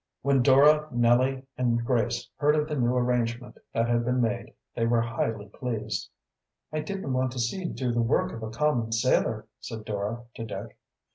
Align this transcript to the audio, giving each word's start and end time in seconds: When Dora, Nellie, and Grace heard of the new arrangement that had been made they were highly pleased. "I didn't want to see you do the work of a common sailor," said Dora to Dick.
When 0.23 0.41
Dora, 0.41 0.87
Nellie, 0.91 1.45
and 1.59 1.85
Grace 1.85 2.27
heard 2.37 2.55
of 2.55 2.67
the 2.67 2.73
new 2.75 2.95
arrangement 2.95 3.59
that 3.71 3.87
had 3.87 4.03
been 4.03 4.19
made 4.19 4.51
they 4.75 4.87
were 4.87 5.01
highly 5.03 5.45
pleased. 5.49 6.09
"I 6.73 6.79
didn't 6.79 7.13
want 7.13 7.31
to 7.33 7.39
see 7.39 7.59
you 7.59 7.65
do 7.69 7.91
the 7.91 8.01
work 8.01 8.31
of 8.31 8.41
a 8.41 8.49
common 8.49 8.93
sailor," 8.93 9.45
said 9.59 9.85
Dora 9.85 10.23
to 10.33 10.43
Dick. 10.43 10.75